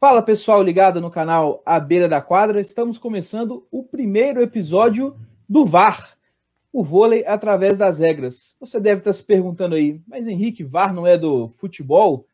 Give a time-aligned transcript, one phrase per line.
[0.00, 5.16] Fala pessoal ligado no canal A Beira da Quadra, estamos começando o primeiro episódio
[5.48, 6.16] do VAR,
[6.72, 8.54] o vôlei através das regras.
[8.60, 12.28] Você deve estar se perguntando aí, mas Henrique, VAR não é do futebol?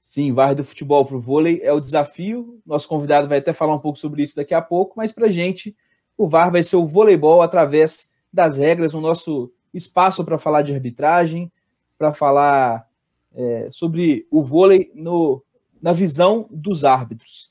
[0.00, 2.60] Sim, VAR é do futebol para o vôlei é o desafio.
[2.66, 5.76] Nosso convidado vai até falar um pouco sobre isso daqui a pouco, mas para gente,
[6.18, 10.74] o VAR vai ser o voleibol através das regras, o nosso espaço para falar de
[10.74, 11.52] arbitragem,
[11.96, 12.84] para falar
[13.32, 15.40] é, sobre o vôlei no
[15.80, 17.50] na visão dos árbitros.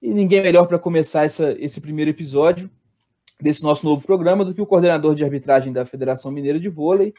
[0.00, 2.70] E ninguém melhor para começar essa, esse primeiro episódio
[3.40, 7.12] desse nosso novo programa do que o coordenador de arbitragem da Federação Mineira de Vôlei,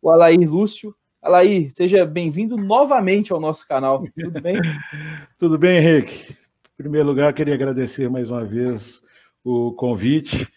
[0.00, 0.94] o Alair Lúcio.
[1.20, 4.04] Alair, seja bem-vindo novamente ao nosso canal.
[4.14, 4.56] Tudo bem?
[5.38, 6.32] Tudo bem, Henrique.
[6.32, 9.02] Em primeiro lugar, queria agradecer mais uma vez
[9.44, 10.48] o convite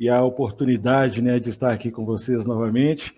[0.00, 3.14] e a oportunidade né, de estar aqui com vocês novamente.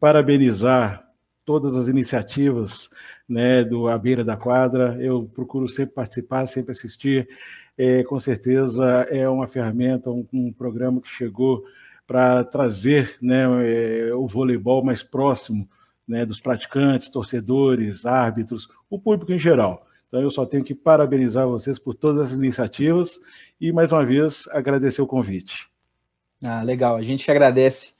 [0.00, 1.08] Parabenizar
[1.44, 2.88] todas as iniciativas
[3.28, 4.96] né, do A Beira da Quadra.
[5.00, 7.28] Eu procuro sempre participar, sempre assistir.
[7.76, 11.64] É, com certeza é uma ferramenta, um, um programa que chegou
[12.06, 15.68] para trazer né, é, o voleibol mais próximo
[16.06, 19.86] né, dos praticantes, torcedores, árbitros, o público em geral.
[20.08, 23.18] Então eu só tenho que parabenizar vocês por todas as iniciativas
[23.58, 25.66] e mais uma vez agradecer o convite.
[26.44, 26.96] Ah, legal.
[26.96, 27.94] A gente agradece.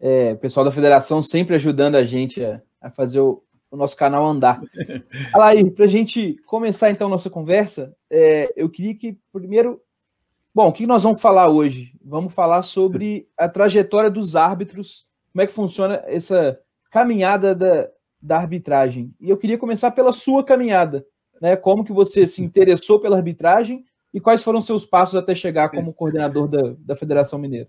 [0.00, 3.96] É, o pessoal da federação sempre ajudando a gente a, a fazer o, o nosso
[3.96, 4.60] canal andar.
[5.32, 9.80] Alair, para a gente começar então nossa conversa, é, eu queria que primeiro.
[10.52, 11.92] Bom, o que nós vamos falar hoje?
[12.02, 16.58] Vamos falar sobre a trajetória dos árbitros, como é que funciona essa
[16.90, 17.88] caminhada da,
[18.20, 19.14] da arbitragem.
[19.20, 21.06] E eu queria começar pela sua caminhada,
[21.40, 21.54] né?
[21.56, 25.94] Como que você se interessou pela arbitragem e quais foram seus passos até chegar como
[25.94, 27.68] coordenador da, da Federação Mineira?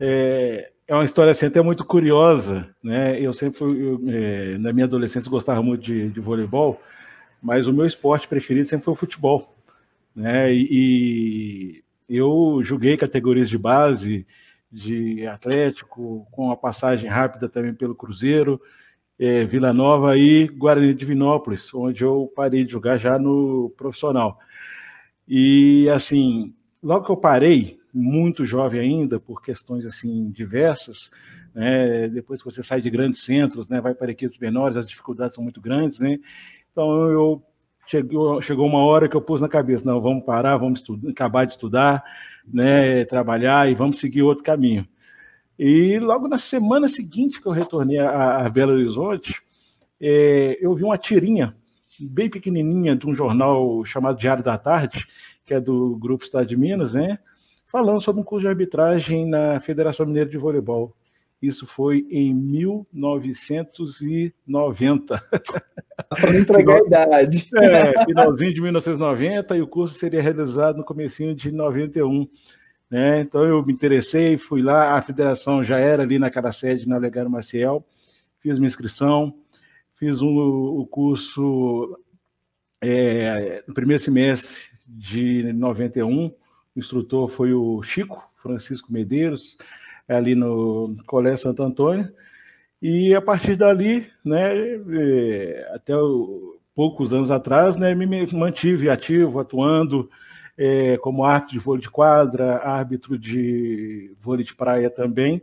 [0.00, 3.20] É, é uma história assim, até muito curiosa, né?
[3.20, 6.80] Eu sempre fui, eu, é, na minha adolescência, gostava muito de, de, voleibol,
[7.42, 9.56] mas o meu esporte preferido sempre foi o futebol,
[10.14, 10.52] né?
[10.52, 14.26] E, e eu joguei categorias de base,
[14.70, 18.60] de Atlético, com uma passagem rápida também pelo Cruzeiro,
[19.18, 24.38] é, Vila Nova e Guarani de Vinópolis, onde eu parei de jogar já no profissional.
[25.26, 31.10] E assim, logo que eu parei, muito jovem ainda, por questões assim diversas,
[31.54, 32.08] né?
[32.08, 33.80] depois que você sai de grandes centros, né?
[33.80, 36.18] vai para equipes menores, as dificuldades são muito grandes, né?
[36.72, 37.42] Então eu
[37.86, 41.44] chegou, chegou uma hora que eu pus na cabeça, não, vamos parar, vamos estudar, acabar
[41.44, 42.04] de estudar,
[42.52, 43.04] né?
[43.04, 44.86] trabalhar e vamos seguir outro caminho.
[45.56, 49.40] E logo na semana seguinte que eu retornei a, a Belo Horizonte,
[50.00, 51.54] é, eu vi uma tirinha
[52.00, 55.06] bem pequenininha de um jornal chamado Diário da Tarde,
[55.46, 57.18] que é do Grupo Estado de Minas, né?
[57.74, 60.94] Falando sobre um curso de arbitragem na Federação Mineira de Voleibol.
[61.42, 65.18] Isso foi em 1990.
[66.08, 67.50] Para entregar a idade.
[67.56, 72.28] É, finalzinho de 1990 e o curso seria realizado no comecinho de 91.
[72.88, 73.22] Né?
[73.22, 77.28] Então eu me interessei, fui lá, a federação já era ali naquela sede na Legário
[77.28, 77.84] Maciel,
[78.38, 79.34] fiz minha inscrição,
[79.96, 81.98] fiz um, o curso
[82.80, 86.32] é, no primeiro semestre de 91,
[86.74, 89.56] o instrutor foi o Chico Francisco Medeiros,
[90.08, 92.12] ali no Colégio Santo Antônio.
[92.82, 95.94] E a partir dali, né, é, até
[96.74, 100.10] poucos anos atrás, né, me mantive ativo, atuando
[100.58, 105.42] é, como árbitro de vôlei de quadra, árbitro de vôlei de praia também,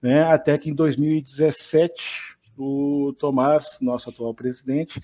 [0.00, 5.00] né, até que em 2017 o Tomás, nosso atual presidente,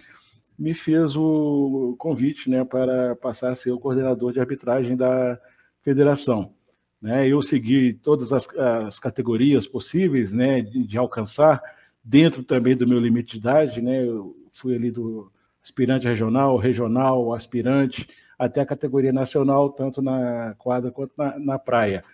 [0.59, 5.41] me fez o convite né, para passar a ser o coordenador de arbitragem da,
[5.83, 6.53] federação.
[7.01, 7.29] Né?
[7.29, 11.61] Eu segui todas as, as categorias possíveis né, de, de, alcançar,
[12.03, 13.83] dentro também do meu limite de idade.
[13.83, 14.05] Né?
[14.07, 15.31] Eu fui ali do
[15.63, 22.05] aspirante regional, regional, aspirante, até a categoria nacional, tanto na quadra quanto na, na praia.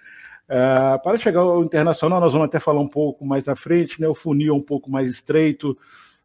[0.49, 4.09] Uh, para chegar ao internacional, nós vamos até falar um pouco mais à frente, né?
[4.09, 5.77] o funil é um pouco mais estreito,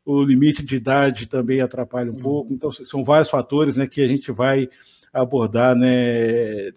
[0.06, 2.22] o limite de idade também atrapalha um uhum.
[2.22, 4.70] pouco, então são vários fatores né, que a gente vai
[5.14, 6.72] abordar né,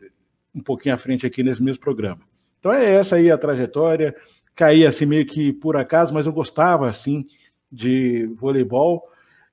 [0.56, 2.20] um pouquinho à frente aqui nesse mesmo programa.
[2.58, 4.16] Então é essa aí a trajetória.
[4.54, 7.26] Caí assim meio que por acaso, mas eu gostava assim
[7.70, 9.02] de voleibol.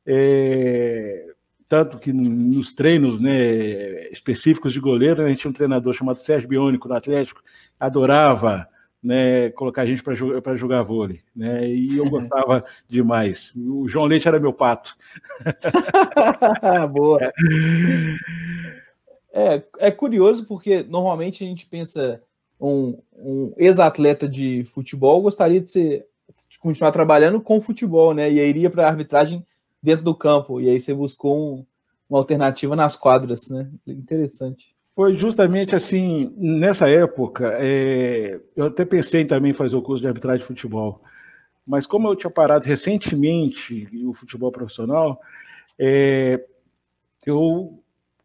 [0.06, 1.34] É,
[1.68, 6.48] tanto que nos treinos né, específicos de goleiro, a gente tinha um treinador chamado Sérgio
[6.48, 7.42] Biônico no Atlético,
[7.80, 8.68] adorava
[9.02, 13.52] né, colocar a gente para jogar, jogar vôlei, né, e eu gostava demais.
[13.56, 14.96] O João Leite era meu pato.
[16.94, 17.20] Boa.
[19.34, 19.64] É.
[19.80, 22.22] É, curioso porque normalmente a gente pensa
[22.62, 26.06] um, um ex-atleta de futebol gostaria de ser
[26.48, 28.32] de continuar trabalhando com futebol, né?
[28.32, 29.46] E aí iria para a arbitragem
[29.82, 30.62] dentro do campo.
[30.62, 31.66] E aí você buscou um,
[32.10, 33.70] uma alternativa nas quadras, né?
[33.86, 34.74] Interessante.
[34.96, 40.08] Foi justamente assim, nessa época, é, eu até pensei em também fazer o curso de
[40.08, 41.02] arbitragem de futebol,
[41.66, 45.20] mas como eu tinha parado recentemente o futebol profissional,
[45.80, 46.46] é,
[47.26, 47.83] eu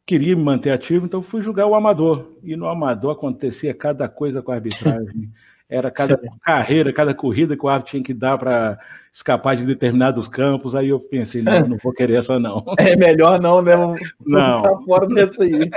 [0.08, 2.32] queria me manter ativo, então fui jogar o amador.
[2.42, 5.30] E no amador acontecia cada coisa com a arbitragem.
[5.68, 8.78] Era cada carreira, cada corrida que o árbitro tinha que dar para
[9.12, 10.74] escapar de determinados campos.
[10.74, 12.64] Aí eu pensei, não, não vou querer essa não.
[12.80, 13.76] É melhor não, né?
[13.76, 13.94] Vou
[14.24, 14.62] não.
[14.62, 15.70] Ficar fora dessa aí.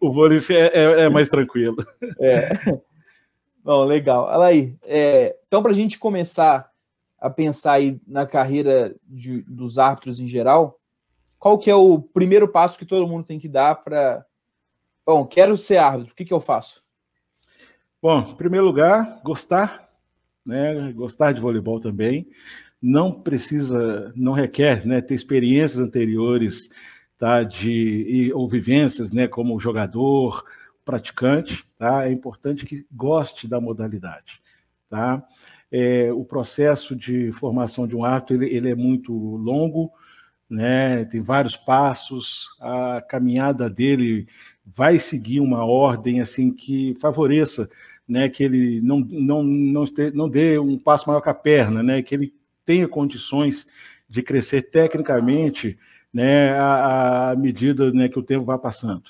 [0.00, 1.76] o vôlei é, é, é, mais tranquilo.
[2.18, 2.50] É.
[3.62, 4.24] Bom, legal.
[4.24, 4.74] Olha aí.
[4.82, 6.68] É, então, para a gente começar
[7.20, 10.80] a pensar aí na carreira de, dos árbitros em geral,
[11.42, 14.24] qual que é o primeiro passo que todo mundo tem que dar para.
[15.04, 16.80] Bom, quero ser árbitro, o que, que eu faço?
[18.00, 19.90] Bom, em primeiro lugar, gostar,
[20.46, 20.92] né?
[20.92, 22.28] Gostar de voleibol também.
[22.80, 26.70] Não precisa, não requer né, ter experiências anteriores
[27.18, 30.44] tá, de, ou vivências né, como jogador,
[30.84, 31.66] praticante.
[31.76, 32.06] Tá?
[32.06, 34.40] É importante que goste da modalidade.
[34.88, 35.20] Tá?
[35.72, 39.92] É, o processo de formação de um árbitro ele, ele é muito longo,
[40.52, 41.06] né?
[41.06, 44.28] Tem vários passos, a caminhada dele
[44.64, 47.70] vai seguir uma ordem assim que favoreça,
[48.06, 48.28] né?
[48.28, 52.02] Que ele não não não, não dê um passo maior que a perna, né?
[52.02, 52.34] Que ele
[52.66, 53.66] tenha condições
[54.06, 55.78] de crescer tecnicamente,
[56.12, 56.52] né?
[56.58, 59.04] À, medida né, que o tempo vai passando.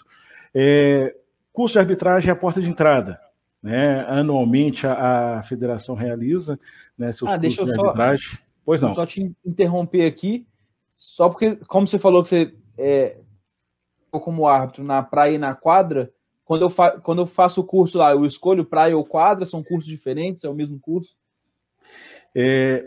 [0.55, 1.13] É,
[1.53, 3.21] curso de arbitragem é a porta de entrada.
[3.61, 4.05] Né?
[4.09, 6.59] Anualmente a, a federação realiza
[6.97, 8.39] né, seus ah, cursos deixa eu de só, arbitragem.
[8.65, 8.93] Pois não.
[8.93, 10.47] Só te interromper aqui.
[11.03, 13.17] Só porque, como você falou que você é,
[14.13, 16.13] como árbitro na praia e na quadra,
[16.45, 19.65] quando eu, fa quando eu faço o curso lá, eu escolho praia ou quadra, são
[19.65, 21.17] cursos diferentes, é o mesmo curso?
[22.33, 22.85] É,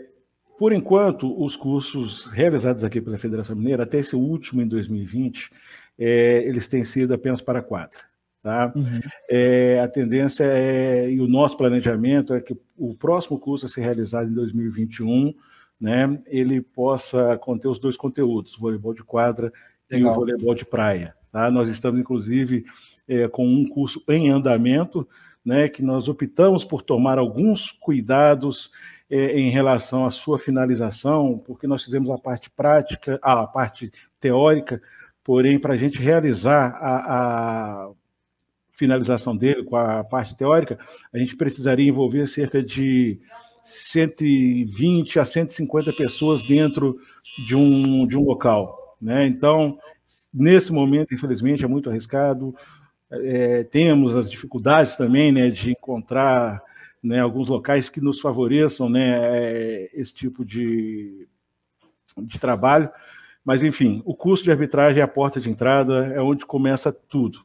[0.58, 5.50] por enquanto, os cursos realizados aqui pela Federação Mineira, até esse último em 2020,
[5.98, 8.00] é, eles têm sido apenas para quadra.
[8.42, 8.72] Tá?
[8.74, 9.00] Uhum.
[9.28, 13.82] É, a tendência é, e o nosso planejamento é que o próximo curso a ser
[13.82, 15.34] realizado em 2021
[15.80, 19.52] né, ele possa conter os dois conteúdos, voleibol de quadra
[19.90, 20.08] Legal.
[20.08, 21.14] e o voleibol de praia.
[21.30, 21.50] Tá?
[21.50, 22.64] Nós estamos, inclusive,
[23.06, 25.06] é, com um curso em andamento,
[25.44, 28.70] né, que nós optamos por tomar alguns cuidados
[29.08, 34.82] é, em relação à sua finalização, porque nós fizemos a parte prática, a parte teórica,
[35.22, 37.90] porém, para a gente realizar a, a
[38.72, 40.78] finalização dele com a parte teórica,
[41.12, 43.20] a gente precisaria envolver cerca de
[43.66, 47.00] 120 a 150 pessoas dentro
[47.46, 48.96] de um, de um local.
[49.02, 49.26] Né?
[49.26, 49.76] Então,
[50.32, 52.54] nesse momento, infelizmente, é muito arriscado.
[53.10, 56.62] É, temos as dificuldades também né, de encontrar
[57.02, 61.26] né, alguns locais que nos favoreçam né, é, esse tipo de,
[62.18, 62.88] de trabalho.
[63.44, 67.44] Mas, enfim, o curso de arbitragem é a porta de entrada, é onde começa tudo.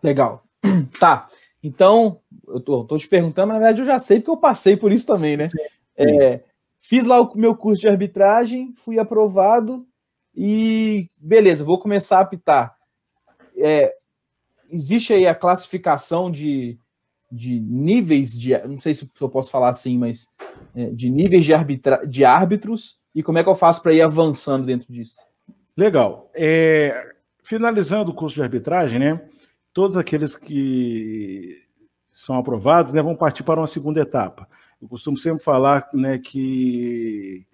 [0.00, 0.44] Legal.
[0.98, 1.28] Tá.
[1.62, 2.19] Então,
[2.52, 4.92] eu tô, tô, te perguntando, mas na verdade eu já sei porque eu passei por
[4.92, 5.48] isso também, né?
[5.96, 6.40] É,
[6.82, 9.86] fiz lá o meu curso de arbitragem, fui aprovado
[10.34, 12.74] e beleza, vou começar a apitar.
[13.56, 13.94] É,
[14.70, 16.78] existe aí a classificação de,
[17.30, 20.28] de níveis de, não sei se eu posso falar assim, mas
[20.74, 24.02] é, de níveis de, arbitra, de árbitros e como é que eu faço para ir
[24.02, 25.16] avançando dentro disso?
[25.76, 26.30] Legal.
[26.34, 29.20] É, finalizando o curso de arbitragem, né?
[29.72, 31.62] todos aqueles que
[32.10, 34.48] são aprovados né, vão partir para uma segunda etapa.
[34.80, 37.46] Eu costumo sempre falar né, que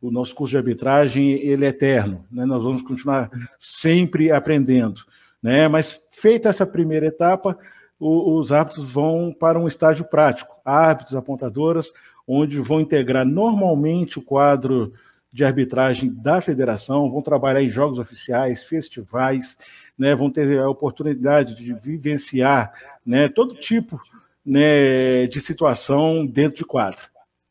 [0.00, 2.44] o nosso curso de arbitragem ele é eterno, né?
[2.44, 5.00] nós vamos continuar sempre aprendendo.
[5.42, 5.68] Né?
[5.68, 7.58] Mas feita essa primeira etapa,
[7.98, 11.90] o, os árbitros vão para um estágio prático, árbitros, apontadoras,
[12.26, 14.92] onde vão integrar normalmente o quadro
[15.32, 19.58] de arbitragem da federação, vão trabalhar em jogos oficiais, festivais,
[19.98, 22.72] né, vão ter a oportunidade de vivenciar
[23.04, 24.00] né, todo tipo
[24.44, 27.04] né, de situação dentro de quadra.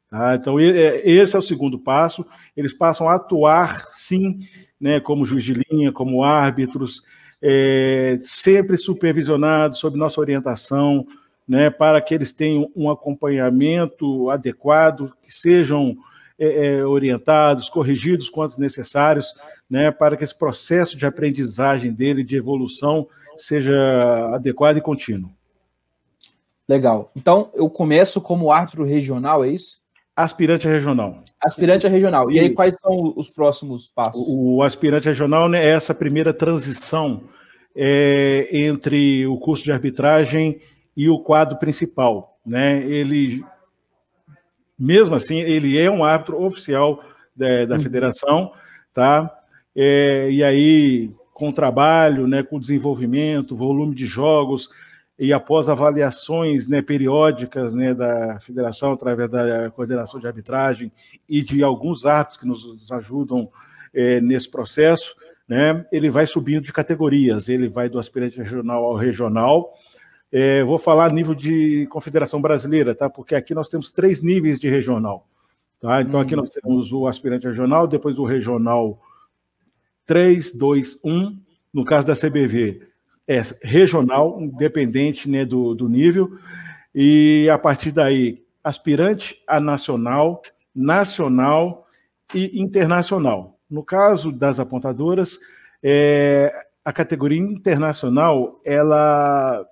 [0.09, 0.35] Tá?
[0.35, 2.25] Então, é, esse é o segundo passo.
[2.55, 4.39] Eles passam a atuar, sim,
[4.79, 7.01] né, como juiz de linha, como árbitros,
[7.41, 11.05] é, sempre supervisionados, sob nossa orientação,
[11.47, 15.95] né, para que eles tenham um acompanhamento adequado, que sejam
[16.39, 19.33] é, é orientados, corrigidos quanto necessários,
[19.69, 23.07] né, para que esse processo de aprendizagem dele, de evolução,
[23.37, 23.75] seja
[24.33, 25.31] adequado e contínuo.
[26.67, 27.11] Legal.
[27.15, 29.79] Então, eu começo como árbitro regional, é isso?
[30.15, 31.21] Aspirante a regional.
[31.43, 32.31] Aspirante a regional.
[32.31, 34.21] E aí, quais são os próximos passos?
[34.25, 37.23] O, o aspirante regional né, é essa primeira transição
[37.75, 40.61] é, entre o curso de arbitragem
[40.95, 42.39] e o quadro principal.
[42.45, 42.81] Né?
[42.83, 43.43] Ele,
[44.79, 47.03] mesmo assim, ele é um árbitro oficial
[47.35, 47.81] da, da uhum.
[47.81, 48.53] federação,
[48.93, 49.29] tá?
[49.75, 54.69] É, e aí com o trabalho, né, com o desenvolvimento, volume de jogos,
[55.19, 60.91] e após avaliações né, periódicas né, da federação, através da coordenação de arbitragem
[61.27, 63.49] e de alguns árbitros que nos ajudam
[63.93, 65.13] é, nesse processo,
[65.47, 69.73] né, ele vai subindo de categorias, ele vai do aspirante regional ao regional.
[70.31, 73.09] É, vou falar a nível de confederação brasileira, tá?
[73.09, 75.27] porque aqui nós temos três níveis de regional.
[75.81, 76.01] Tá?
[76.01, 76.37] Então, aqui hum.
[76.37, 78.99] nós temos o aspirante regional, depois o regional
[80.05, 81.37] 3, 2, 1.
[81.73, 82.81] No caso da CBV,
[83.27, 86.37] é regional, independente né, do, do nível,
[86.93, 90.41] e a partir daí, aspirante a nacional,
[90.73, 91.87] nacional
[92.33, 93.59] e internacional.
[93.69, 95.39] No caso das apontadoras,
[95.83, 96.51] é,
[96.83, 99.65] a categoria internacional ela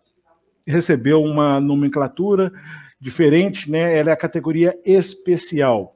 [0.66, 2.52] recebeu uma nomenclatura
[3.00, 3.98] diferente, né?
[3.98, 5.93] Ela é a categoria especial.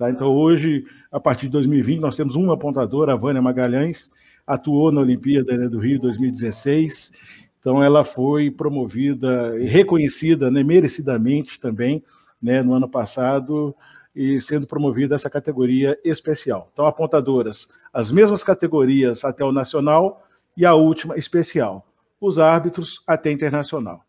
[0.00, 0.10] Tá?
[0.10, 4.10] Então, hoje, a partir de 2020, nós temos uma apontadora, a Vânia Magalhães,
[4.46, 7.12] atuou na Olimpíada né, do Rio 2016,
[7.58, 12.02] então ela foi promovida e reconhecida né, merecidamente também
[12.42, 13.76] né, no ano passado
[14.16, 16.70] e sendo promovida essa categoria especial.
[16.72, 20.26] Então, apontadoras, as mesmas categorias até o nacional
[20.56, 21.86] e a última especial.
[22.18, 24.02] Os árbitros até internacional.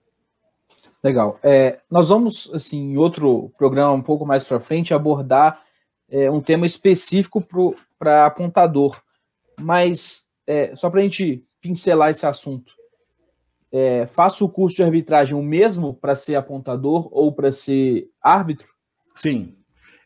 [1.03, 1.37] Legal.
[1.43, 5.60] É, nós vamos, assim, em outro programa um pouco mais para frente, abordar
[6.11, 7.43] é, um tema específico
[7.97, 9.01] para apontador.
[9.59, 12.73] Mas é, só para a gente pincelar esse assunto,
[13.71, 18.67] é, faço o curso de arbitragem o mesmo para ser apontador ou para ser árbitro?
[19.15, 19.55] Sim,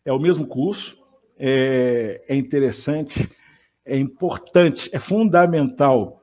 [0.06, 1.04] é o mesmo curso.
[1.38, 3.30] É, é interessante,
[3.84, 6.22] é importante, é fundamental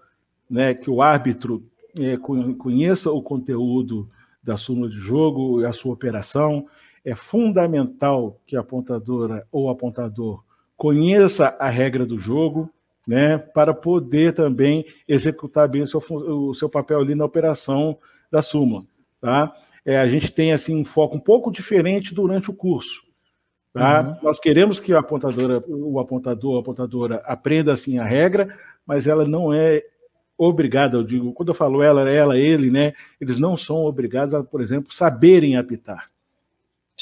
[0.49, 4.09] né, que o árbitro é, conheça o conteúdo
[4.43, 6.67] da súmula de jogo e a sua operação.
[7.05, 10.43] É fundamental que a apontadora ou apontador
[10.77, 12.71] conheça a regra do jogo,
[13.07, 17.99] né, para poder também executar bem o seu, o seu papel ali na operação
[18.31, 18.85] da súmula.
[19.21, 19.53] Tá?
[19.85, 23.03] É, a gente tem assim um foco um pouco diferente durante o curso.
[23.73, 24.03] Tá?
[24.03, 24.17] Uhum.
[24.23, 28.57] Nós queremos que a apontadora, o apontador, a apontadora aprenda assim a regra,
[28.87, 29.83] mas ela não é
[30.37, 32.93] obrigada, eu digo, quando eu falo ela, ela, ele, né?
[33.21, 36.11] Eles não são obrigados a, por exemplo, saberem apitar.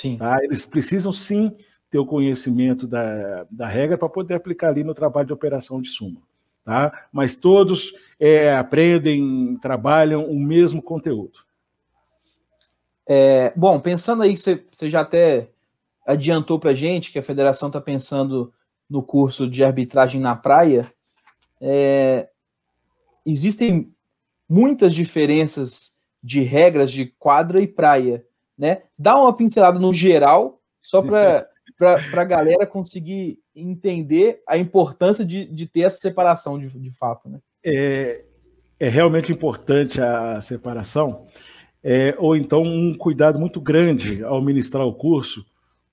[0.01, 0.17] Sim.
[0.17, 0.43] Tá?
[0.43, 1.55] Eles precisam sim
[1.91, 5.91] ter o conhecimento da, da regra para poder aplicar ali no trabalho de operação de
[5.91, 6.23] suma.
[6.65, 7.09] Tá?
[7.13, 11.41] Mas todos é, aprendem, trabalham o mesmo conteúdo.
[13.07, 15.51] É, bom, pensando aí que você, você já até
[16.07, 18.53] adiantou para gente que a federação está pensando
[18.89, 20.93] no curso de arbitragem na praia,
[21.61, 22.29] é,
[23.27, 23.93] existem
[24.49, 28.25] muitas diferenças de regras de quadra e praia,
[28.61, 28.83] né?
[28.99, 31.49] Dá uma pincelada no geral, só para
[32.13, 37.27] a galera conseguir entender a importância de, de ter essa separação de, de fato.
[37.31, 37.39] Né?
[37.65, 38.23] É,
[38.79, 41.27] é realmente importante a separação,
[41.83, 45.43] é, ou então um cuidado muito grande ao ministrar o curso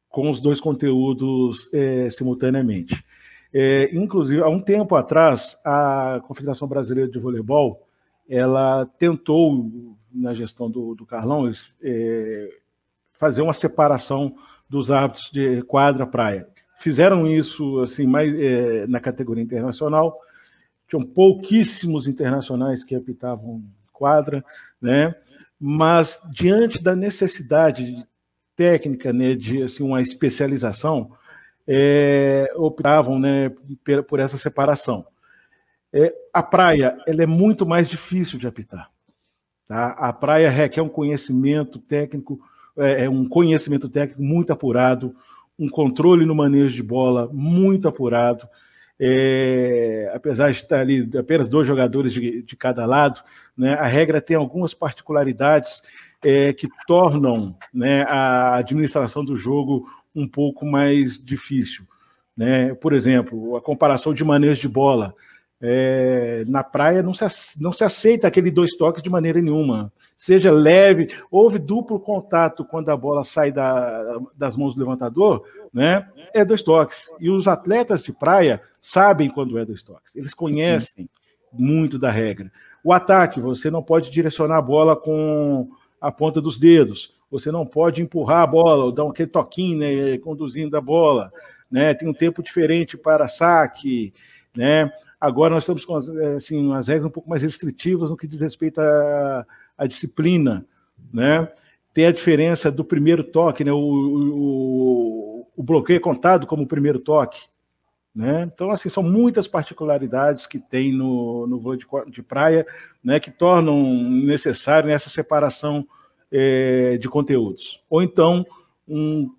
[0.09, 3.01] com os dois conteúdos é, simultaneamente.
[3.53, 7.87] É, inclusive, há um tempo atrás, a Confederação Brasileira de Voleibol
[8.29, 9.71] ela tentou,
[10.17, 12.49] na gestão do, do Carlão, é,
[13.13, 14.35] fazer uma separação
[14.69, 16.47] dos árbitros de quadra praia.
[16.79, 20.19] Fizeram isso assim mais é, na categoria internacional.
[20.87, 24.43] Tinham pouquíssimos internacionais que apitavam quadra,
[24.81, 25.15] né?
[25.59, 28.05] Mas diante da necessidade
[28.55, 31.11] técnica, né, de assim uma especialização,
[31.67, 33.51] é, optavam, né,
[34.07, 35.05] por essa separação.
[35.91, 38.89] É, a praia, ela é muito mais difícil de apitar.
[39.67, 39.89] Tá?
[39.91, 42.39] A praia requer um conhecimento técnico
[42.77, 45.15] é, é, um conhecimento técnico muito apurado,
[45.57, 48.47] um controle no manejo de bola muito apurado.
[48.99, 53.21] É, apesar de estar ali apenas dois jogadores de, de cada lado,
[53.55, 55.81] né, a regra tem algumas particularidades
[56.23, 61.85] é, que tornam né, a administração do jogo um pouco mais difícil.
[62.35, 62.73] Né?
[62.75, 65.15] Por exemplo, a comparação de manejo de bola.
[65.59, 67.25] É, na praia não se,
[67.61, 69.91] não se aceita aquele dois toques de maneira nenhuma.
[70.15, 76.07] Seja leve, houve duplo contato quando a bola sai da, das mãos do levantador, né?
[76.33, 77.09] É dois toques.
[77.19, 80.15] E os atletas de praia sabem quando é dois toques.
[80.15, 81.09] Eles conhecem
[81.51, 82.51] muito da regra.
[82.83, 87.13] O ataque, você não pode direcionar a bola com a ponta dos dedos.
[87.29, 91.31] Você não pode empurrar a bola, ou dar aquele toquinho, né, conduzindo a bola.
[91.69, 91.93] Né?
[91.93, 94.13] Tem um tempo diferente para saque,
[94.55, 94.91] né?
[95.19, 98.79] Agora nós estamos com assim, umas regras um pouco mais restritivas no que diz respeito
[98.79, 99.45] à,
[99.77, 100.65] à disciplina,
[101.11, 101.51] né?
[101.93, 103.71] Tem a diferença do primeiro toque, né?
[103.71, 107.47] O, o, o bloqueio é contado como o primeiro toque,
[108.13, 108.43] Né?
[108.43, 112.65] Então, assim, são muitas particularidades que tem no, no voo de, de praia
[113.03, 115.87] né, que tornam necessário essa separação
[116.31, 117.83] é, de conteúdos.
[117.89, 118.45] Ou então,
[118.87, 119.31] um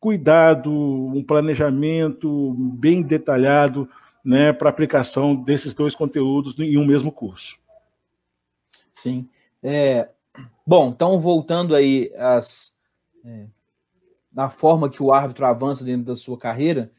[0.00, 3.88] cuidado, um planejamento bem detalhado
[4.24, 7.58] né, para aplicação desses dois conteúdos em um mesmo curso.
[8.92, 9.28] Sim.
[9.62, 10.08] É,
[10.66, 12.74] bom, então voltando aí às,
[13.24, 13.46] é,
[14.32, 16.90] na forma que o árbitro avança dentro da sua carreira,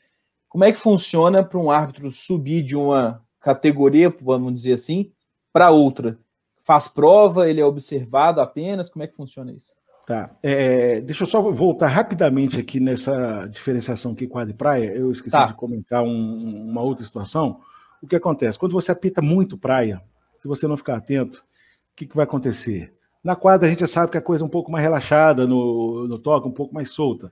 [0.49, 5.11] como é que funciona para um árbitro subir de uma categoria, vamos dizer assim,
[5.51, 6.19] para outra?
[6.61, 8.89] Faz prova, ele é observado apenas?
[8.89, 9.75] Como é que funciona isso?
[10.05, 10.35] Tá.
[10.43, 14.93] É, deixa eu só voltar rapidamente aqui nessa diferenciação aqui quadra e praia.
[14.93, 15.45] Eu esqueci tá.
[15.45, 17.61] de comentar um, uma outra situação.
[18.01, 18.59] O que acontece?
[18.59, 20.01] Quando você apita muito praia,
[20.37, 22.93] se você não ficar atento, o que, que vai acontecer?
[23.23, 26.05] Na quadra a gente já sabe que a coisa é um pouco mais relaxada, no,
[26.05, 27.31] no toque, um pouco mais solta.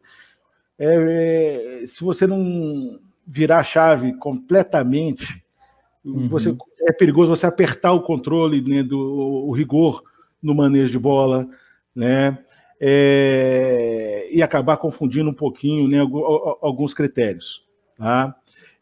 [0.80, 2.98] É, é, se você não
[3.28, 5.44] virar a chave completamente,
[6.06, 6.30] uhum.
[6.30, 6.56] você,
[6.88, 10.02] é perigoso você apertar o controle, né, do o rigor
[10.42, 11.48] no manejo de bola,
[11.94, 12.38] né?
[12.84, 16.00] É, e acabar confundindo um pouquinho né,
[16.62, 17.64] alguns critérios.
[17.96, 18.36] Tá?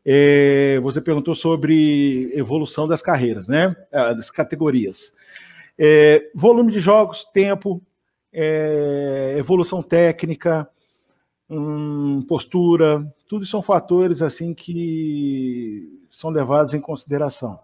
[0.06, 3.76] É, você perguntou sobre evolução das carreiras, né?
[3.92, 5.12] Ah, das categorias.
[5.78, 7.82] É, volume de jogos, tempo,
[8.32, 10.70] é, evolução técnica,
[11.50, 17.60] hum, postura, tudo são fatores assim que são levados em consideração.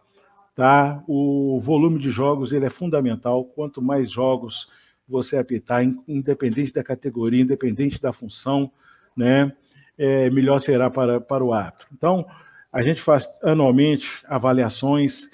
[0.53, 1.03] Tá?
[1.07, 3.43] O volume de jogos ele é fundamental.
[3.43, 4.69] Quanto mais jogos
[5.07, 8.71] você apitar, independente da categoria, independente da função,
[9.15, 9.51] né,
[9.97, 11.87] é, melhor será para, para o árbitro.
[11.93, 12.25] Então,
[12.71, 15.29] a gente faz anualmente avaliações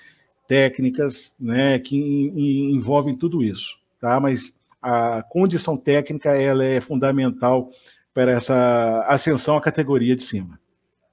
[0.47, 4.19] técnicas né, que envolvem tudo isso, tá?
[4.19, 7.71] mas a condição técnica ela é fundamental
[8.13, 10.59] para essa ascensão à categoria de cima.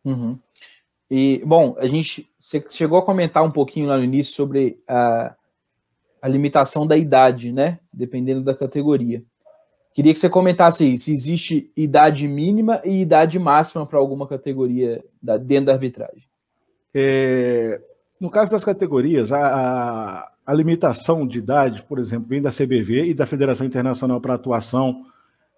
[0.04, 0.38] Uhum.
[1.10, 2.28] E, bom, a gente
[2.70, 5.34] chegou a comentar um pouquinho lá no início sobre a,
[6.20, 7.78] a limitação da idade, né?
[7.92, 9.22] Dependendo da categoria.
[9.94, 15.04] Queria que você comentasse aí se existe idade mínima e idade máxima para alguma categoria
[15.20, 16.22] da, dentro da arbitragem.
[16.94, 17.80] É,
[18.20, 23.06] no caso das categorias, a, a, a, limitação de idade, por exemplo, vem da CBV
[23.06, 25.04] e da Federação Internacional para Atuação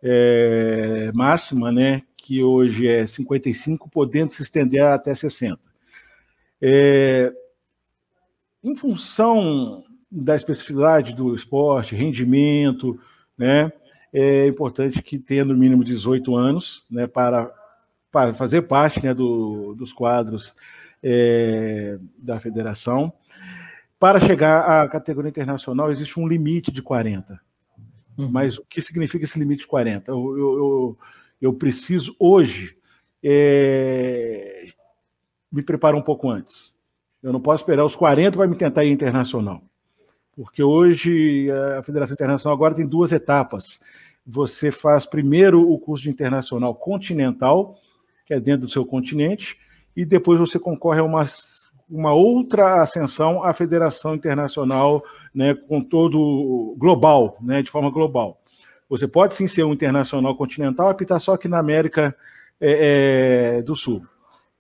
[0.03, 5.61] é, máxima, né, que hoje é 55, podendo se estender até 60.
[6.63, 7.33] É,
[8.63, 12.99] em função da especificidade do esporte, rendimento,
[13.39, 13.73] né,
[14.13, 17.51] é importante que tenha no mínimo 18 anos né, para,
[18.11, 20.53] para fazer parte né, do, dos quadros
[21.03, 23.13] é, da federação.
[23.99, 27.41] Para chegar à categoria internacional, existe um limite de 40.
[28.19, 28.31] Uhum.
[28.31, 30.11] Mas o que significa esse limite de 40?
[30.11, 30.99] Eu, eu, eu,
[31.41, 32.77] eu preciso, hoje,
[33.23, 34.67] é,
[35.53, 36.75] me preparar um pouco antes.
[37.23, 39.63] Eu não posso esperar os 40 para me tentar ir internacional.
[40.41, 43.79] Porque hoje a Federação Internacional agora tem duas etapas.
[44.27, 47.77] Você faz primeiro o curso de internacional continental,
[48.25, 49.59] que é dentro do seu continente,
[49.95, 51.27] e depois você concorre a uma,
[51.91, 58.41] uma outra ascensão à Federação Internacional né, com todo global, né, de forma global.
[58.89, 62.17] Você pode sim ser um internacional continental, apitar só aqui na América
[62.59, 64.07] é, é, do Sul.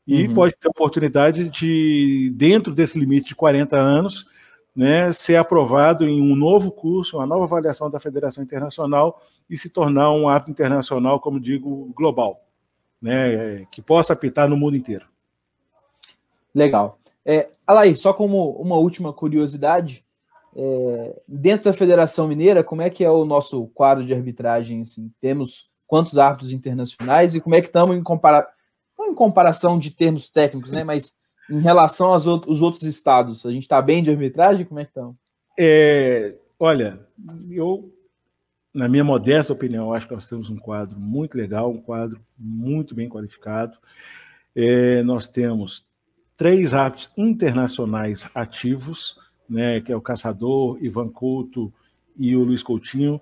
[0.06, 0.34] E uhum.
[0.34, 4.26] pode ter a oportunidade de, dentro desse limite de 40 anos,
[4.74, 9.68] né, ser aprovado em um novo curso, uma nova avaliação da Federação Internacional e se
[9.68, 12.44] tornar um árbitro internacional, como digo, global,
[13.00, 15.06] né, que possa apitar no mundo inteiro.
[16.54, 16.98] Legal.
[17.24, 20.04] É, Alaí, só como uma última curiosidade,
[20.56, 24.80] é, dentro da Federação Mineira, como é que é o nosso quadro de arbitragem?
[24.80, 25.12] Assim?
[25.20, 28.48] Temos quantos árbitros internacionais e como é que estamos em, compara...
[29.00, 30.84] Em comparação de termos técnicos, né?
[30.84, 31.14] Mas
[31.50, 34.64] em relação aos outros, estados, a gente está bem de arbitragem?
[34.64, 35.16] Como é que estão?
[35.58, 37.00] É, olha,
[37.50, 37.92] eu,
[38.72, 42.94] na minha modesta opinião, acho que nós temos um quadro muito legal, um quadro muito
[42.94, 43.76] bem qualificado.
[44.54, 45.84] É, nós temos
[46.36, 51.72] três árbitros internacionais ativos, né, que é o Caçador, Ivan Couto
[52.16, 53.20] e o Luiz Coutinho,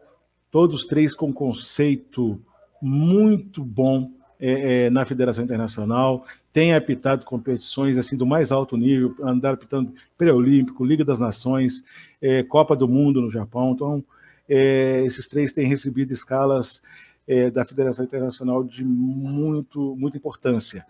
[0.50, 2.40] todos três com conceito
[2.80, 9.14] muito bom é, é, na Federação Internacional, tem apitado competições assim do mais alto nível,
[9.20, 11.82] andar apitando pré-olímpico, Liga das Nações,
[12.22, 13.72] é, Copa do Mundo no Japão.
[13.72, 14.04] Então,
[14.48, 16.80] é, esses três têm recebido escalas
[17.26, 20.86] é, da Federação Internacional de muito, muita importância.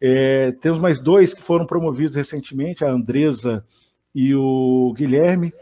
[0.00, 3.64] É, temos mais dois que foram promovidos recentemente, a Andresa
[4.14, 5.52] e o Guilherme,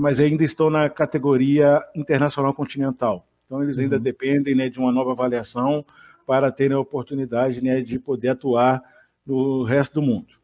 [0.00, 3.26] mas ainda estão na categoria internacional continental.
[3.46, 4.02] Então, eles ainda uhum.
[4.02, 5.84] dependem né, de uma nova avaliação
[6.26, 8.82] para terem a oportunidade né, de poder atuar
[9.26, 10.34] no resto do mundo.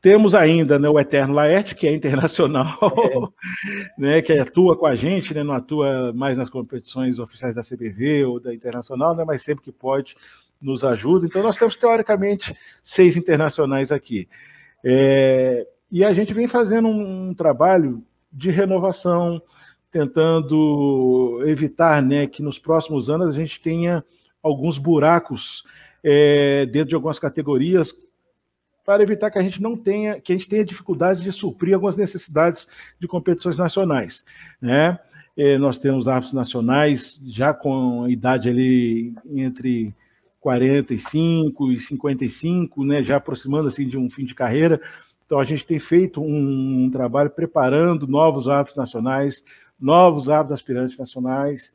[0.00, 3.92] Temos ainda né, o Eterno Laerte, que é internacional, é.
[3.96, 8.24] né, que atua com a gente, né, não atua mais nas competições oficiais da CBV
[8.24, 10.16] ou da Internacional, né, mas sempre que pode
[10.60, 11.26] nos ajuda.
[11.26, 12.52] Então, nós temos, teoricamente,
[12.82, 14.28] seis internacionais aqui.
[14.84, 18.02] É, e a gente vem fazendo um, um trabalho
[18.32, 19.40] de renovação,
[19.88, 24.02] tentando evitar né, que nos próximos anos a gente tenha
[24.42, 25.64] alguns buracos
[26.02, 27.94] é, dentro de algumas categorias
[28.84, 31.96] para evitar que a gente não tenha, que a gente tenha dificuldade de suprir algumas
[31.96, 32.66] necessidades
[32.98, 34.24] de competições nacionais,
[34.60, 34.98] né?
[35.36, 39.94] É, nós temos árbitros nacionais já com idade ali entre
[40.40, 44.78] 45 e 55, né, já aproximando assim de um fim de carreira.
[45.24, 49.42] Então a gente tem feito um, um trabalho preparando novos árbitros nacionais,
[49.80, 51.72] novos árbitros aspirantes nacionais,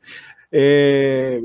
[0.52, 1.42] é,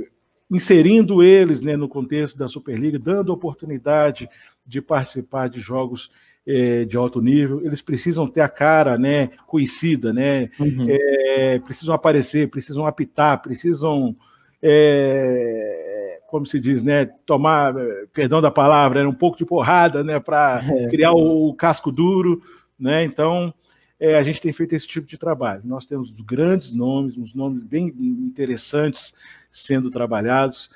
[0.49, 4.29] inserindo eles né, no contexto da Superliga, dando oportunidade
[4.65, 6.11] de participar de jogos
[6.45, 10.87] é, de alto nível, eles precisam ter a cara né, conhecida, né, uhum.
[10.89, 14.15] é, precisam aparecer, precisam apitar, precisam,
[14.61, 17.73] é, como se diz, né, tomar,
[18.11, 20.87] perdão da palavra, um pouco de porrada né, para é.
[20.87, 22.41] criar o, casco duro.
[22.77, 23.53] Né, então,
[23.97, 25.61] é, a gente tem feito esse tipo de trabalho.
[25.63, 29.13] Nós temos grandes nomes, uns nomes bem interessantes
[29.53, 30.71] sendo trabalhados.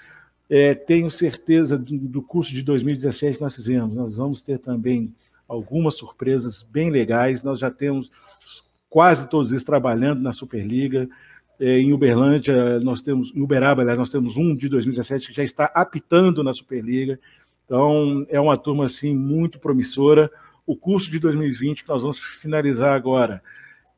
[0.50, 3.94] É, tenho certeza do, do, curso de 2017 que nós fizemos.
[3.94, 5.14] Nós vamos ter também
[5.48, 7.44] algumas surpresas bem legais.
[7.44, 8.12] Nós já temos
[8.90, 11.10] quase todos eles trabalhando na Superliga.
[11.60, 15.44] É, em Uberlândia, nós temos, em Uberaba, aliás, nós temos um de 2017 que já
[15.44, 17.20] está apitando na Superliga.
[17.66, 20.32] Então, é uma turma assim muito promissora.
[20.66, 23.42] O curso de 2020 que nós vamos finalizar agora.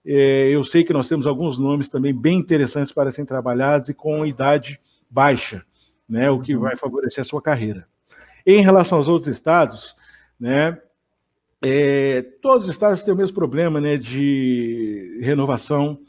[0.05, 3.93] É, eu sei que nós temos alguns nomes também bem interessantes para serem trabalhados e
[3.93, 5.63] com idade baixa
[6.09, 7.87] né, o que vai favorecer a sua carreira.
[8.45, 9.95] Em relação aos outros estados,
[10.39, 10.77] né,
[11.61, 15.99] é, todos os estados têm o mesmo problema né, de renovação.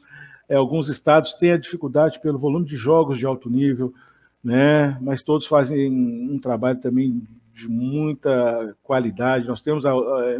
[0.48, 3.92] É, alguns estados têm a dificuldade pelo volume de jogos de alto nível,
[4.42, 7.20] né, mas todos fazem um trabalho também
[7.52, 9.46] de muita qualidade.
[9.46, 9.84] Nós temos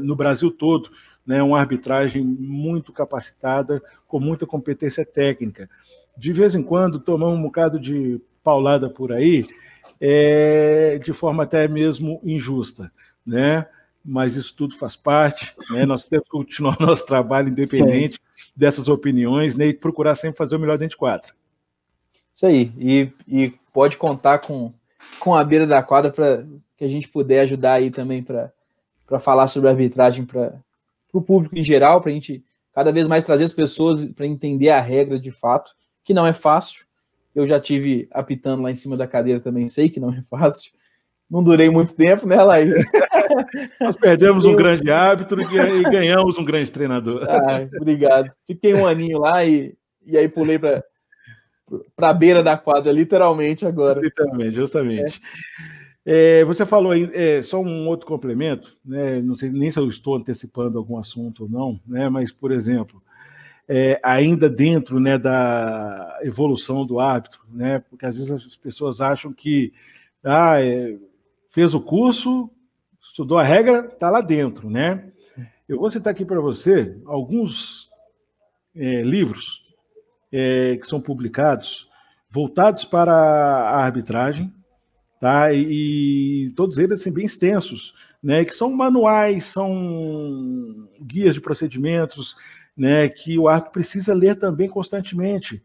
[0.00, 0.90] no Brasil todo
[1.30, 5.70] né, uma arbitragem muito capacitada, com muita competência técnica.
[6.18, 9.46] De vez em quando tomamos um bocado de paulada por aí,
[10.00, 12.90] é, de forma até mesmo injusta,
[13.24, 13.64] né?
[14.04, 15.86] Mas isso tudo faz parte, né?
[15.86, 18.42] Nós temos que continuar nosso trabalho independente é.
[18.56, 19.66] dessas opiniões, né?
[19.66, 21.30] E procurar sempre fazer o melhor dentro de quadra.
[22.34, 22.72] Isso aí.
[22.76, 24.72] E, e pode contar com,
[25.20, 26.44] com a beira da quadra para
[26.76, 28.50] que a gente puder ajudar aí também para
[29.20, 30.60] falar sobre arbitragem para
[31.18, 34.70] o público em geral, para a gente cada vez mais trazer as pessoas para entender
[34.70, 35.73] a regra de fato,
[36.05, 36.85] que não é fácil,
[37.35, 40.73] eu já tive apitando lá em cima da cadeira também, sei que não é fácil.
[41.31, 42.75] Não durei muito tempo, né, Laís?
[43.81, 47.25] Nós perdemos um grande árbitro e ganhamos um grande treinador.
[47.31, 48.33] Ah, obrigado.
[48.44, 50.83] Fiquei um aninho lá e, e aí pulei para
[51.94, 54.01] para a beira da quadra, literalmente agora.
[54.01, 55.20] Literalmente, justamente.
[55.77, 55.79] É.
[56.04, 59.20] É, você falou aí, é, só um outro complemento, né?
[59.20, 62.08] Não sei nem se eu estou antecipando algum assunto ou não, né?
[62.08, 63.02] Mas, por exemplo,
[63.68, 67.78] é, ainda dentro né, da evolução do árbitro, né?
[67.78, 69.72] Porque às vezes as pessoas acham que
[70.24, 70.98] ah, é,
[71.50, 72.50] fez o curso,
[73.00, 75.12] estudou a regra, está lá dentro, né?
[75.68, 77.88] Eu vou citar aqui para você alguns
[78.74, 79.62] é, livros
[80.32, 81.88] é, que são publicados
[82.28, 84.52] voltados para a arbitragem,
[85.20, 85.52] tá?
[85.52, 88.44] E, todos eles assim, bem extensos, né?
[88.44, 92.35] Que são manuais, são guias de procedimentos,
[92.76, 95.62] né, que o árbitro precisa ler também constantemente.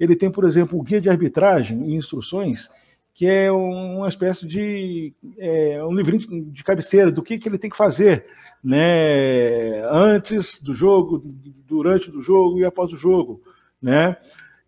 [0.00, 2.68] Ele tem, por exemplo, o guia de arbitragem e instruções,
[3.14, 7.70] que é uma espécie de é, um livrinho de cabeceira do que, que ele tem
[7.70, 8.26] que fazer
[8.62, 11.22] né, antes do jogo,
[11.66, 13.40] durante o jogo e após o jogo.
[13.80, 14.16] Né?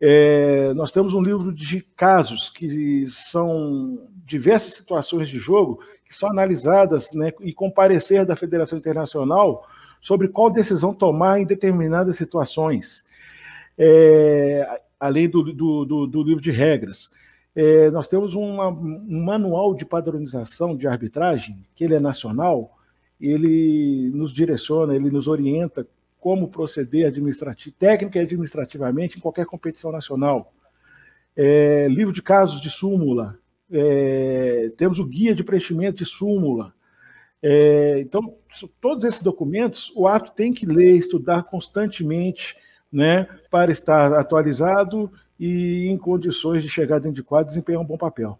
[0.01, 6.31] É, nós temos um livro de casos que são diversas situações de jogo que são
[6.31, 9.67] analisadas né, e comparecer da Federação Internacional
[10.01, 13.05] sobre qual decisão tomar em determinadas situações,
[13.77, 14.69] é,
[15.01, 17.11] além do, do, do, do, livro de regras.
[17.57, 22.79] É, nós temos uma, um manual de padronização de arbitragem, que ele é nacional,
[23.21, 25.87] ele nos direciona, ele nos orienta
[26.21, 30.53] como proceder administrativo, técnica e administrativamente em qualquer competição nacional.
[31.37, 33.39] É, livro de casos de súmula,
[33.71, 36.75] é, temos o guia de preenchimento de súmula,
[37.43, 38.35] é, então,
[38.81, 42.57] todos esses documentos, o ato tem que ler, estudar constantemente,
[42.91, 47.87] né, para estar atualizado e em condições de chegar dentro de quadro e desempenhar um
[47.87, 48.39] bom papel.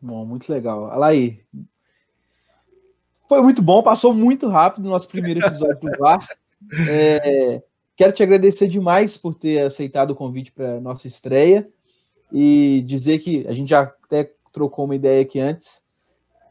[0.00, 0.90] Bom, muito legal.
[0.90, 1.40] Alaí,
[3.28, 6.24] Foi muito bom, passou muito rápido o nosso primeiro episódio do VAR.
[6.88, 7.62] É,
[7.96, 11.68] quero te agradecer demais por ter aceitado o convite para nossa estreia
[12.32, 15.82] e dizer que a gente já até trocou uma ideia aqui antes.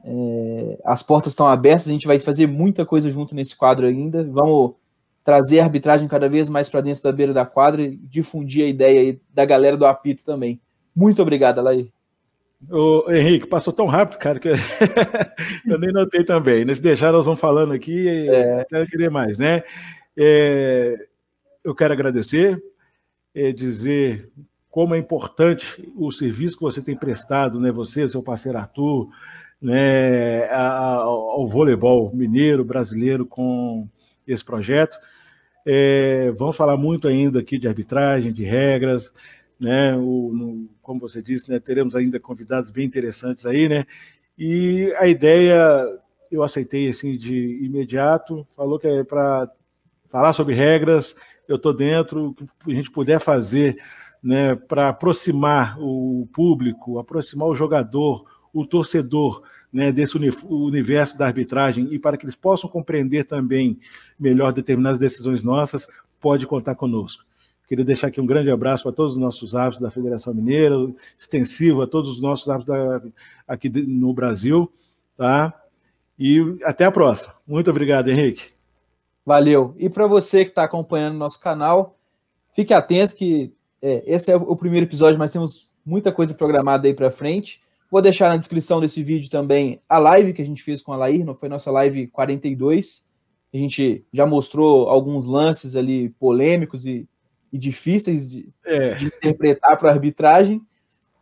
[0.04, 4.24] É, as portas estão abertas, a gente vai fazer muita coisa junto nesse quadro ainda.
[4.24, 4.76] Vamos
[5.24, 8.70] trazer a arbitragem cada vez mais para dentro da beira da quadra e difundir a
[8.70, 10.62] ideia da galera do apito também.
[10.96, 11.92] Muito obrigado, Alair.
[12.72, 14.50] O Henrique, passou tão rápido, cara, que
[15.68, 16.66] eu nem notei também.
[16.66, 18.62] Nesse deixar, nós vamos falando aqui, é.
[18.62, 19.64] até querer mais, né?
[20.18, 21.08] É,
[21.64, 22.60] eu quero agradecer,
[23.36, 24.32] é, dizer
[24.78, 27.72] como é importante o serviço que você tem prestado, né?
[27.72, 29.10] Você, seu parceiro Arthur,
[29.60, 30.48] né?
[30.54, 33.90] Ao, voleibol mineiro, brasileiro, com
[34.28, 34.96] esse projeto.
[35.66, 39.12] É, vamos falar muito ainda aqui de arbitragem, de regras,
[39.60, 39.98] né?
[39.98, 41.60] O, no, como você disse, né?
[41.60, 43.84] Teremos ainda convidados bem interessantes aí, né?
[44.38, 45.60] E a ideia
[46.32, 48.46] eu aceitei assim de imediato.
[48.56, 49.50] Falou que é para
[50.08, 51.16] falar sobre regras.
[51.48, 52.28] Eu estou dentro.
[52.28, 53.76] O que a gente puder fazer,
[54.22, 54.56] né?
[54.56, 62.00] Para aproximar o público, aproximar o jogador, o torcedor né, desse universo da arbitragem e
[62.00, 63.80] para que eles possam compreender também
[64.20, 65.88] melhor determinadas decisões nossas,
[66.20, 67.24] pode contar conosco.
[67.68, 70.76] Queria deixar aqui um grande abraço para todos os nossos árbitros da Federação Mineira,
[71.20, 73.12] extensivo a todos os nossos árbitros
[73.46, 74.72] aqui no Brasil,
[75.18, 75.54] tá?
[76.18, 77.34] E até a próxima.
[77.46, 78.52] Muito obrigado, Henrique.
[79.26, 79.76] Valeu.
[79.78, 81.98] E para você que está acompanhando nosso canal,
[82.56, 86.94] fique atento que é, esse é o primeiro episódio, mas temos muita coisa programada aí
[86.94, 87.62] para frente.
[87.90, 90.98] Vou deixar na descrição desse vídeo também a live que a gente fez com a
[90.98, 93.06] Lair, foi nossa live 42.
[93.54, 97.08] A gente já mostrou alguns lances ali polêmicos e,
[97.52, 98.96] e difíceis de, é.
[98.96, 100.62] de interpretar para a arbitragem.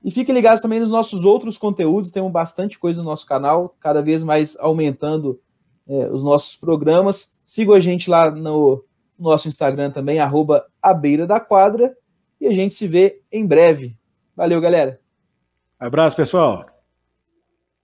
[0.04, 4.02] E fiquem ligados também nos nossos outros conteúdos, temos bastante coisa no nosso canal, cada
[4.02, 5.40] vez mais aumentando
[5.88, 7.34] é, os nossos programas.
[7.44, 8.84] Sigam a gente lá no,
[9.18, 11.96] no nosso Instagram também, arroba a beira da quadra,
[12.40, 13.96] e a gente se vê em breve.
[14.36, 15.00] Valeu, galera!
[15.80, 16.75] Abraço, pessoal.